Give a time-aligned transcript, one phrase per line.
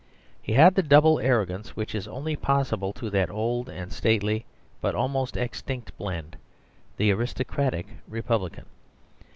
[0.41, 4.45] He had the double arrogance which is only possible to that old and stately
[4.81, 6.37] but almost extinct blend
[6.97, 8.65] the aristocratic republican.